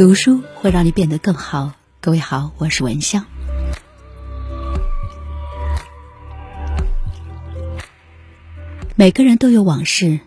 [0.00, 1.74] 读书会让你变得更好。
[2.00, 3.26] 各位好，我是文香。
[8.96, 10.20] 每个人都有往事，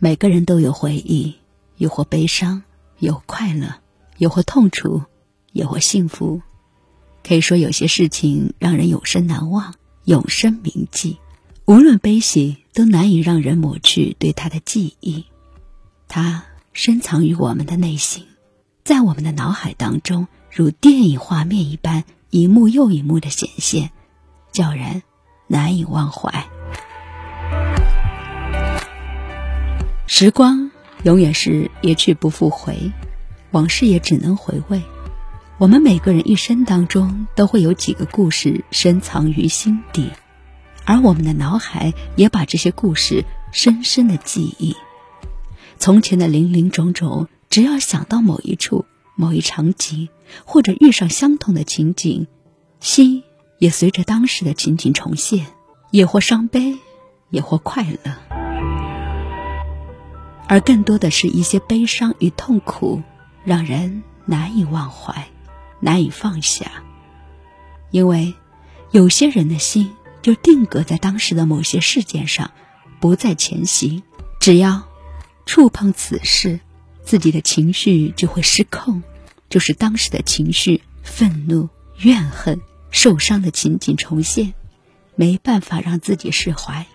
[0.00, 1.36] 每个人都有回忆，
[1.76, 2.64] 有或悲伤，
[2.98, 3.76] 有快乐，
[4.18, 5.04] 有或痛楚，
[5.52, 6.42] 有或幸福。
[7.22, 9.74] 可以说，有些事情让人永生难忘，
[10.06, 11.18] 永生铭记。
[11.66, 15.26] 无论悲喜，都难以让人抹去对他的记忆。
[16.08, 16.42] 它
[16.72, 18.26] 深藏于我们的内心，
[18.90, 23.92] 在我们的脑海当中，如电影画面一般，一幕又一幕的显现，
[24.50, 25.04] 叫人
[25.46, 26.48] 难以忘怀。
[30.08, 30.72] 时光
[31.04, 32.90] 永远是一去不复回，
[33.52, 34.82] 往事也只能回味。
[35.58, 40.10] 我们每个人一生当中都会有几个故事深藏于心底，
[40.84, 44.74] 而我们的脑海也把这些故事深深的记忆。
[45.78, 50.08] 从前的林林种种，只要想到某一处、某一场景，
[50.44, 52.28] 或者遇上相同的情景，
[52.78, 53.24] 心
[53.58, 55.46] 也随着当时的情景重现，
[55.90, 56.78] 也或伤悲，
[57.28, 58.14] 也或快乐。
[60.46, 63.02] 而更多的是一些悲伤与痛苦，
[63.44, 65.26] 让人难以忘怀，
[65.80, 66.70] 难以放下。
[67.90, 68.32] 因为
[68.92, 69.90] 有些人的心
[70.22, 72.52] 就定格在当时的某些事件上，
[73.00, 74.04] 不再前行。
[74.38, 74.84] 只要
[75.46, 76.60] 触碰此事，
[77.10, 79.02] 自己的情绪就会失控，
[79.48, 82.60] 就是当时的情绪、愤怒、怨恨、
[82.92, 84.54] 受伤的情景重现，
[85.16, 86.86] 没办法让自己释怀。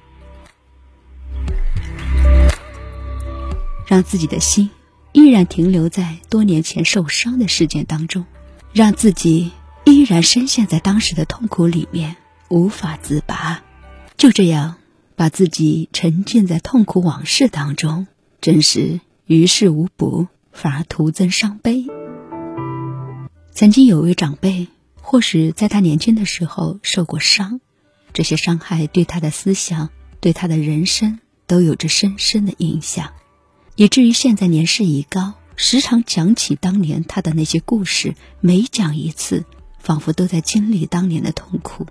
[3.86, 4.70] 让自己的心
[5.12, 8.24] 依然停留在多年前受伤的事件当中，
[8.72, 9.52] 让自己
[9.84, 12.16] 依然深陷在当时的痛苦里面，
[12.48, 13.66] 无法自拔。
[14.16, 14.78] 就这样
[15.18, 18.08] 把自己沉浸在痛苦往事当中，
[18.40, 21.88] 真是于事无补，反而徒增伤悲。
[23.52, 24.68] 曾经有位长辈，
[25.02, 27.60] 或许在他年轻的时候受过伤，
[28.14, 29.90] 这些伤害对他的思想、
[30.20, 31.18] 对他的人生
[31.48, 33.14] 都有着深深的影响。
[33.76, 39.44] 以至于现在年事已高，时常讲起当年他的那些故事，每讲一次，
[39.80, 41.88] 仿佛都在经历当年的痛苦。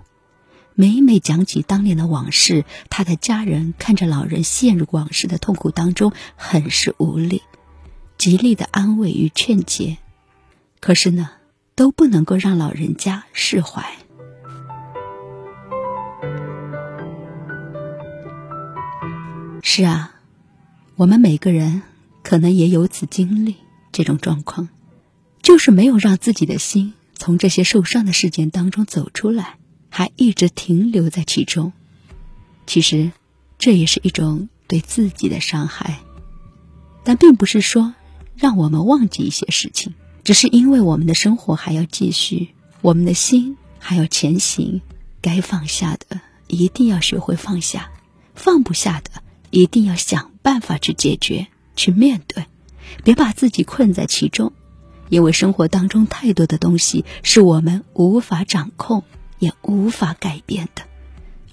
[0.77, 7.41] 每每讲起当年的往事，他的家人看着老人陷入往事的痛苦当中，很是无力，
[8.17, 9.97] 极力的安慰与劝解，
[10.81, 11.29] 可是呢，
[11.75, 13.85] 都不能够让老人家释怀。
[19.61, 20.11] 是啊。
[20.97, 21.81] 我们每个人
[22.23, 23.57] 可能也有此经历，
[23.91, 24.69] 这种状况，
[25.41, 29.57] 就是没有让自己的心从这些受伤的事件当中走出来，
[29.97, 31.71] 还一直停留在其中。
[32.67, 33.13] 其实，
[33.57, 36.01] 这也是一种对自己的伤害。
[37.05, 37.95] 但并不是说
[38.35, 39.93] 让我们忘记一些事情，
[40.25, 42.49] 只是因为我们的生活还要继续，
[42.81, 44.81] 我们的心还要前行。
[45.21, 47.89] 该放下的一定要学会放下，
[48.35, 50.29] 放不下的一定要想。
[50.41, 52.45] 办法去解决，去面对，
[53.05, 54.51] 别把自己困在其中，
[55.07, 59.03] 因为生活当中太多的东西是我们无法掌控，
[59.39, 60.83] 也无法改变的，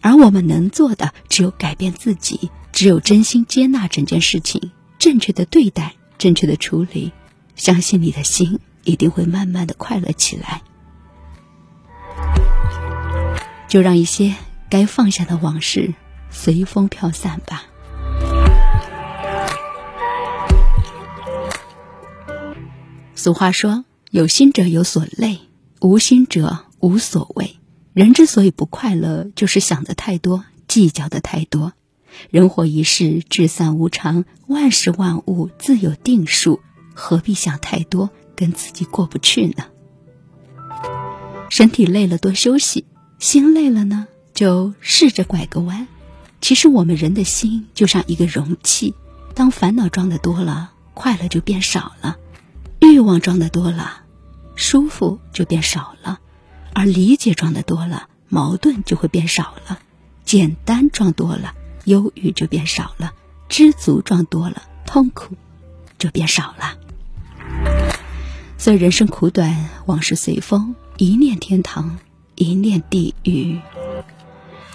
[0.00, 7.12] 而我们能做的只有改变自己，只有真心接纳整件事情，正确的对待，正确的处理，
[7.56, 10.62] 相信你的心一定会慢慢的快乐起来。
[13.68, 14.34] 就让一些
[14.68, 15.94] 该放下的往事
[16.30, 17.64] 随风飘散吧。
[23.14, 25.38] 俗话说：“有心者有所累，
[25.80, 27.56] 无心者无所谓。”
[27.94, 31.74] 人之所以不快乐，就是想的太多，计较的太多。
[32.30, 36.60] 人活一世，聚散无常，万事万物自有定数，
[36.94, 39.64] 何必想太多，跟自己过不去呢？
[41.50, 42.86] 身体累了多休息，
[43.18, 45.86] 心累了呢，就试着拐个弯。
[46.40, 48.94] 其实我们人的心就像一个容器，
[49.34, 52.16] 当烦恼装的多了，快乐就变少了。
[52.80, 54.02] 欲望装的多了，
[54.56, 56.18] 舒服就变少了；
[56.74, 59.78] 而理解装的多了，矛盾就会变少了；
[60.24, 61.54] 简单装多了，
[61.84, 63.12] 忧郁就变少了；
[63.48, 65.36] 知足装多了，痛苦
[65.98, 66.78] 就变少了。
[68.58, 71.98] 所以人生苦短，往事随风，一念天堂，
[72.36, 73.60] 一念地狱。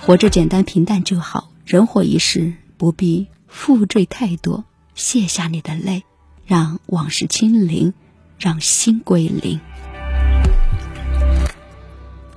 [0.01, 6.03] 活着简单平淡就好，人活一世，不必负罪太多，卸下你的泪。
[6.45, 7.93] 让往事清零，
[8.39, 9.59] 让心归零。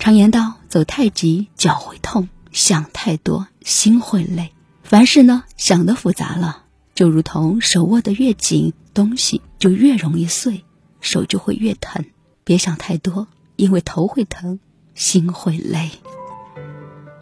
[0.00, 6.62] 常言道：“走太急，脚会痛；想太多，心会累。”凡事呢，想的复杂了，
[6.94, 10.62] 就如同手握得越紧，东西就越容易碎；
[11.02, 12.06] 手就会越疼。
[12.44, 14.58] 别想太多，因为头会疼，
[14.94, 15.90] 心会累。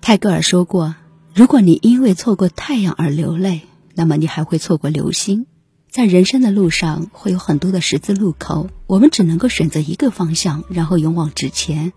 [0.00, 0.94] 泰戈尔说过
[1.34, 3.62] ：“如果你因为错过太阳而流泪，
[3.96, 5.46] 那么你还会错过流星。”
[5.90, 11.92] 在人生的路上，会有很多的十字路口，我们只能够选择一个方向，然后勇往直前。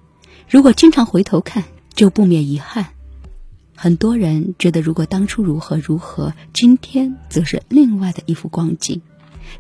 [0.51, 1.63] 如果经常回头看，
[1.93, 2.87] 就不免遗憾。
[3.73, 9.01] 很多人觉得，如果当初如何如何，今天则是另外的一幅光景。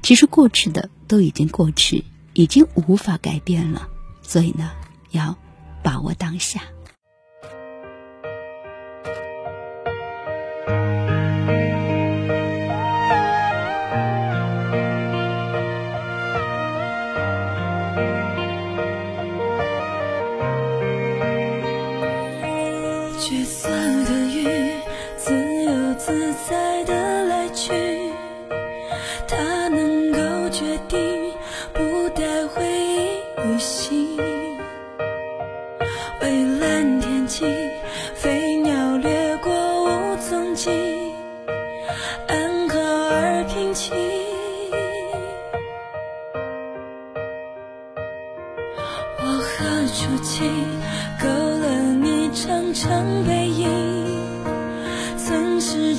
[0.03, 2.03] 其实过去的都已经过去，
[2.33, 3.87] 已经无法改变了。
[4.21, 4.69] 所以呢，
[5.11, 5.37] 要
[5.81, 6.61] 把握当下。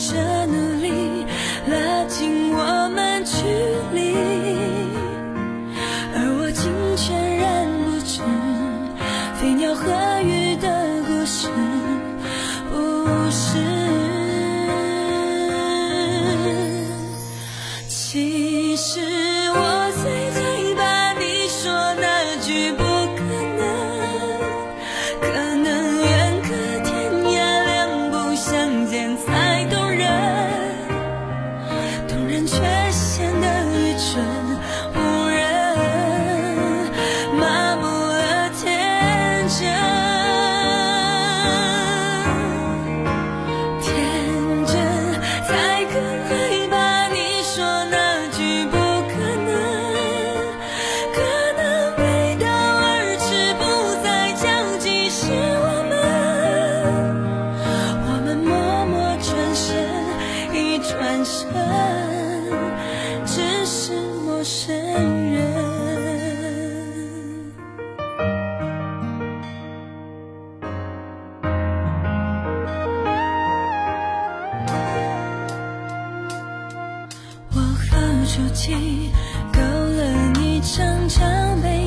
[0.09, 1.25] 着努力
[1.69, 3.37] 拉近我们距
[3.95, 4.17] 离，
[6.13, 6.65] 而我竟
[6.97, 8.21] 全然不知
[9.39, 9.85] 飞鸟和
[10.25, 10.67] 鱼的
[11.07, 11.49] 故事
[12.69, 13.61] 不是。
[17.89, 19.32] 其实。
[63.25, 63.93] 只是
[64.25, 64.75] 陌生
[65.33, 65.41] 人，
[77.51, 77.97] 我好
[78.27, 78.79] 久前
[79.53, 80.01] 勾了
[80.35, 81.23] 你长长
[81.63, 81.82] 眉。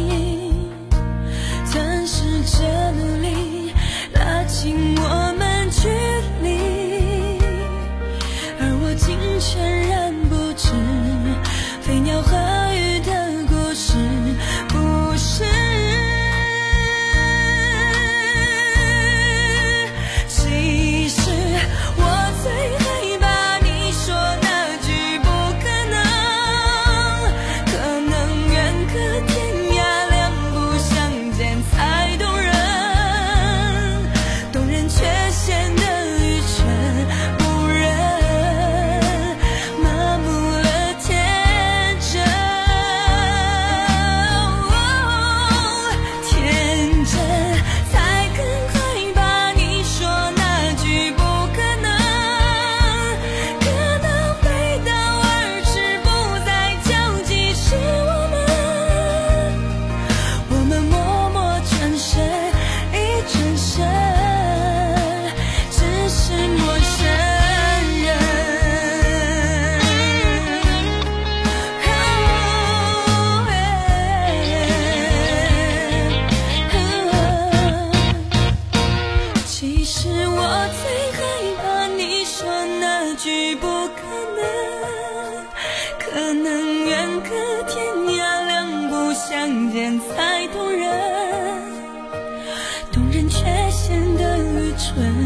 [94.98, 95.25] 温